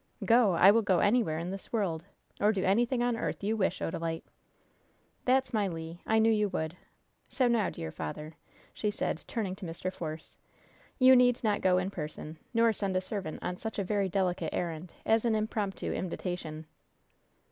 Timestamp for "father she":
7.91-8.89